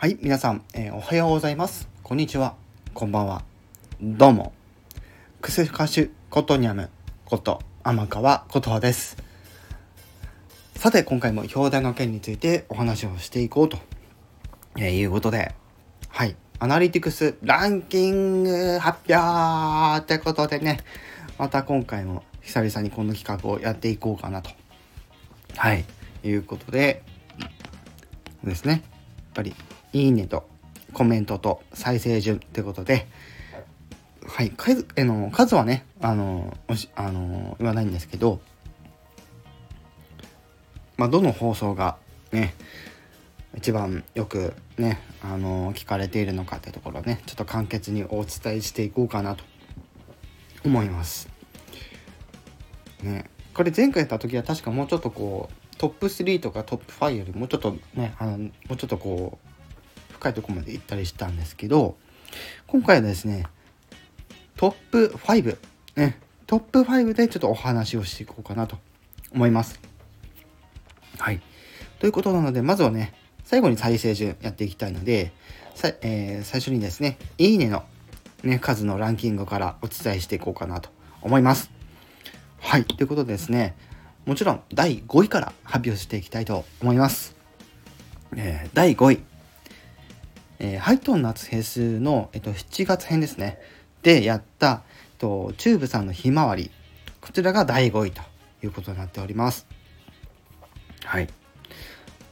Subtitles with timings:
[0.00, 1.86] はい、皆さん、えー、おはようございます。
[2.02, 2.54] こんにちは。
[2.94, 3.42] こんばんは。
[4.00, 4.54] どうも。
[5.42, 6.88] クス歌手ことにゃむ
[7.26, 9.18] こと天川琴葉です。
[10.74, 13.76] さて、今回も表題の件についてお話をしていこうと、
[14.78, 15.54] えー、いうことで、
[16.08, 20.80] はい、アナリティクスランキング発表ってことでね、
[21.36, 24.48] また今回も久々にこの企画をやっていこうかなと、
[25.58, 25.84] はい、
[26.24, 27.02] いうことで、
[28.42, 28.82] ですね、やっ
[29.34, 29.54] ぱり
[29.92, 30.48] いいねと
[30.92, 33.06] コメントと再生順ってことで、
[34.26, 36.56] はい、数えの数はね、あの、
[36.94, 38.40] あの言わないんですけど、
[40.96, 41.96] まあ、どの放送が
[42.32, 42.54] ね、
[43.56, 49.44] 一番よくね、あの聞かれているのかってところね、ちょっと簡潔にお伝えしていこうかなと
[50.64, 51.28] 思います。
[53.02, 59.49] ね、これ前回やった時は確かもうちょっとこう、トップ3とかトップ5よりもうちょっとね、あの、もうちょっとこう、
[60.20, 61.96] 深いとこまで行ったりしたんですけど、
[62.66, 63.46] 今回はですね、
[64.56, 65.56] トップ5、
[65.96, 68.76] ね、トップ5でちょっとお話をしていこうかなと
[69.32, 69.80] 思います。
[71.18, 71.40] はい。
[71.98, 75.32] ということなので、まずはね、最後に再生順やっていきたいので、
[75.74, 77.84] さえー、最初にですね、いいねの、
[78.42, 80.90] ね、数のランキングからお伝えしていこうかなと
[81.22, 81.70] 思います。
[82.58, 82.84] はい。
[82.84, 83.74] ということでですね、
[84.26, 87.34] もちろん第5位から発表していきたいと思います。
[88.36, 89.29] えー、第5位、
[90.62, 93.58] えー、ハイトーン夏フェスの、えっと、7月編ですね。
[94.02, 96.70] でやった、えっと、チューブさんのひまわり。
[97.22, 98.20] こちらが第5位と
[98.62, 99.66] いうことになっております。
[101.04, 101.28] はい。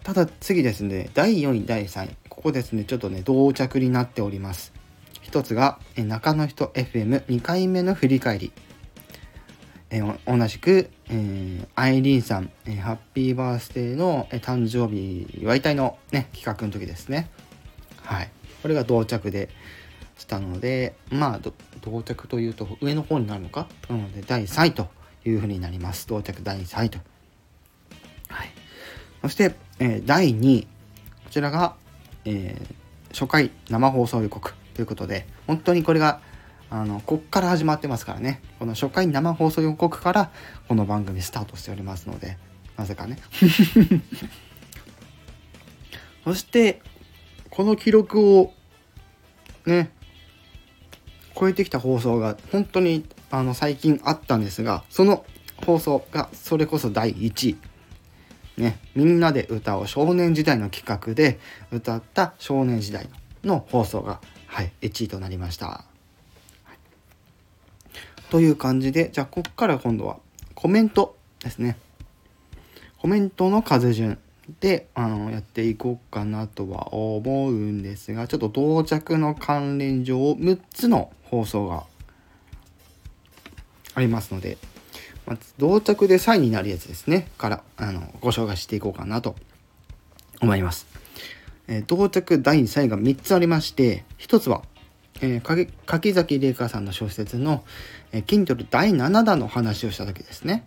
[0.02, 2.16] ただ次ですね、第4位、第3位。
[2.28, 4.74] ここですね、ちょっとね、同着になっております。
[5.22, 8.52] 一つが、え中の人 FM2 回目の振り返り。
[9.90, 17.30] え同じく、えー、アイリーンさん、え、ハッピーバースデーの、え、誕生日祝いたいの、ね、企画の時ですね。
[18.08, 18.30] はい。
[18.62, 19.50] これが同着で
[20.16, 21.40] したので、まあ、
[21.82, 23.68] 同着というと上の方になるのか？
[23.90, 24.88] なので、第3位と
[25.26, 26.08] いうふうになります。
[26.08, 26.98] 同着第3位と。
[28.28, 28.48] はい。
[29.20, 30.66] そして、えー、第2位。
[31.24, 31.76] こちらが、
[32.24, 32.66] えー、
[33.12, 36.22] 初回生放送予告ということで、本当にこれが、
[36.70, 38.40] あの、こっから始まってますからね。
[38.58, 40.30] この初回生放送予告から、
[40.66, 42.38] この番組スタートしておりますので、
[42.78, 43.18] なぜかね。
[46.24, 46.80] そして、
[47.58, 48.52] この記録を
[49.66, 49.90] ね
[51.36, 55.24] 超えてきた放送が本当にあの最近あったんですがその
[55.66, 57.56] 放送がそれこそ第1位。
[58.58, 61.40] ねみんなで歌う少年時代の企画で
[61.72, 63.08] 歌った少年時代
[63.42, 65.84] の放送がはい1位となりました、
[68.30, 70.18] という感じでじゃあここから今度は
[70.54, 71.76] コメントですね。
[72.98, 74.16] コメントの数順。
[74.60, 81.84] であのやっていこうかなとは思うんですがちょっと到着の関連上6つの放送が
[83.94, 84.58] ありますので、
[85.26, 89.36] まず同着で3位になるやつですねからあのご紹介していこうかなと
[90.40, 90.86] 思います。
[91.66, 94.62] えー、同着第3位が3つありまして1つは、
[95.20, 97.62] えー、柿崎玲香さんの小説の、
[98.12, 100.64] えー、Kindle 第7弾の話をした時ですね。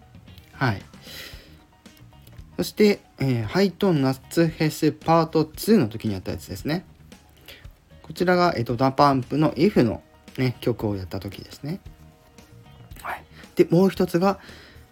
[0.54, 0.82] はい。
[2.62, 6.86] そして、えー、ハイトーンナッツフェスパート2の時にやったやつですね。
[8.04, 10.04] こちらが、えっ、ー、と、ダパンプの If の、
[10.38, 11.80] ね、曲をやった時ですね。
[13.02, 13.24] はい。
[13.56, 14.38] で、もう一つが、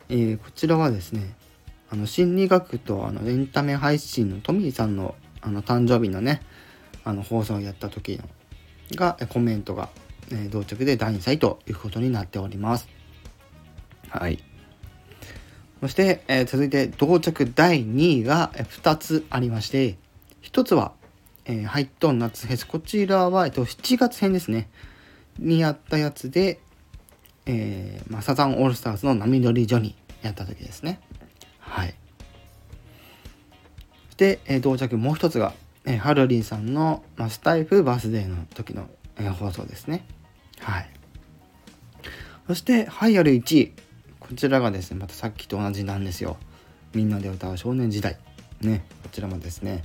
[0.10, 1.36] えー、こちらはですね、
[1.92, 6.42] あの、心理学とあのエンタメ配信のトミーさんのあの誕生日のね、
[7.04, 8.28] あの放送をやった時の
[8.96, 9.90] が、コメントが、
[10.32, 12.88] えー、同着で第2歳ということになっております。
[14.10, 14.44] はい。
[15.82, 19.98] そして、えー、続いて同着第2位が2つありまして、
[20.44, 20.92] 1つは、
[21.46, 22.68] えー、ハイトーン夏フェス。
[22.68, 24.70] こちらは、えっと、7月編ですね。
[25.38, 26.60] にやったやつで、
[27.46, 31.00] えー、まあ、サザンオールスターズの波乗りジョニーやった時ですね。
[31.60, 31.96] はい。
[34.08, 35.54] そして、えー、同着もう一つが、
[35.86, 40.06] えー、ハルリンさんの、まあ、スタイフバースデーの時の、えー、放送ですね。
[40.60, 40.90] はい。
[42.48, 43.74] そして、ハイアル1位。
[44.30, 46.38] こちらがですねまたさっきと同じなんですよ。
[46.94, 48.16] みんなで歌う少年時代。
[48.62, 49.84] ねこちらもですね。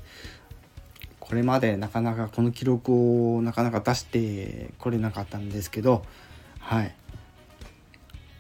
[1.19, 6.05] これまでなかなかこの記録をなかなか出してこれなかったんですけど
[6.59, 6.95] はい、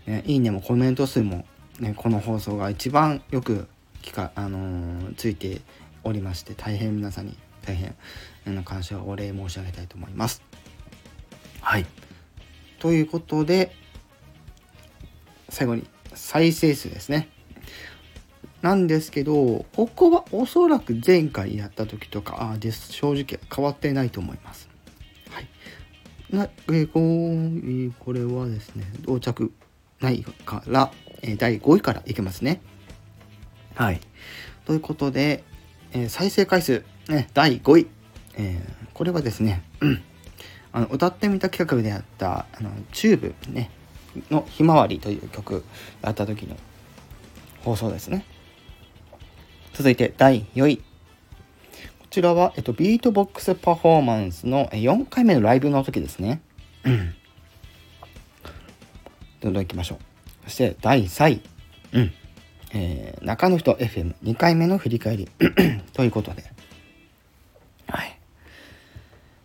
[0.04, 1.46] ね、いいねもコメント数も、
[1.80, 3.66] ね、この放送が一番よく
[4.02, 5.62] 聞か、あのー、ついて
[6.02, 7.96] おりまして大変皆さんに大変
[8.54, 10.42] の感謝をお礼申し上げたいと思います。
[11.62, 11.86] はい。
[12.78, 13.74] ということで
[15.48, 17.28] 最後に再生数ですね。
[18.62, 24.68] なんですけど、ここはおそらく前回やった時とかあで正直変わってないと思います。
[25.30, 25.48] はい。
[26.30, 29.52] なえー、これはですね、到着
[30.00, 30.90] ないから、
[31.22, 32.60] え第5位からいけますね。
[33.74, 34.00] はい。
[34.64, 35.44] ということで、
[35.92, 37.86] えー、再生回数、ね、第5位。
[38.36, 40.02] えー、これはですね、うん、
[40.72, 43.70] あの歌ってみた企画でやったあのチューブ、ね、
[44.30, 45.64] の「ひまわり」という曲
[46.02, 46.56] やった時の
[47.64, 48.24] 放送ですね。
[49.72, 50.76] 続いて第4位。
[50.78, 50.82] こ
[52.10, 56.40] ちらは、えっと、ビートボックスパフォーマンスの4回目のライブの時ですね。
[59.40, 59.98] どんどん行きましょう。
[60.44, 61.42] そして第3位。
[61.92, 62.12] うん。
[62.72, 65.28] えー、中野人 FM2 回目の振り返り
[65.92, 66.44] ということで。
[67.88, 68.18] はい。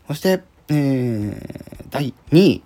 [0.08, 2.64] そして、えー、第2位。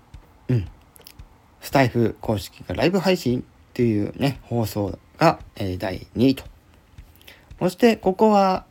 [1.63, 3.43] スタイフ公式がライブ配信っ
[3.73, 6.43] ていうね、放送が、えー、第2位と。
[7.57, 8.65] そして、ここは、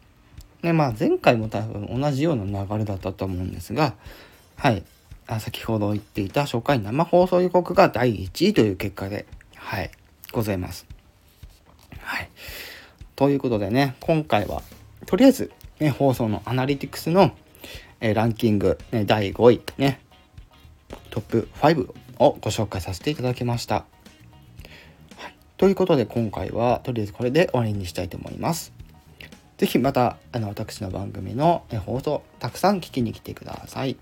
[0.62, 3.94] ね、まあ前回も多分同じような流れだったと思うんですが、
[4.56, 4.85] はい。
[5.27, 9.25] あ先ほど言っていた初回生放送予告が第1位という結果で、
[9.56, 9.91] はい、
[10.31, 10.87] ございます。
[11.99, 12.29] はい。
[13.17, 14.62] ということでね、今回は、
[15.06, 15.50] とりあえず、
[15.81, 17.33] ね、放送のアナリティクスの、
[18.00, 20.00] えー、ランキング、ね、第5位、ね、
[21.09, 23.85] トップ5ををご紹介させていただきました。
[25.17, 28.73] はい、ということで、今回は、とりあえずこれで終わりにしたいと思います。
[29.59, 33.97] 是非また、あの、私の番組の放送、たくさん聞きに来てください。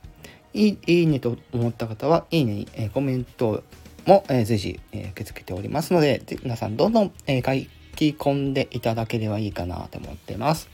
[0.53, 3.63] いいいいねと思った方は、いいねに、えー、コメント
[4.07, 10.69] も、えー、随時、えー、受け付けておりますので、皆さんどんどん、えー、書き込んでいただければいいかなと思ってます。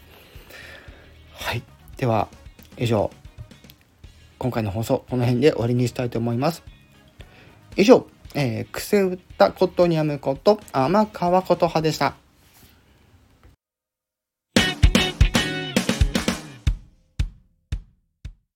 [1.32, 1.62] はい。
[1.96, 2.28] では、
[2.78, 3.10] 以上、
[4.38, 6.62] 今回の放送、この辺で終わりにしたいと思います。
[7.76, 12.14] 以上、えー、癖打ったことにゃむこと、甘川こと派でした。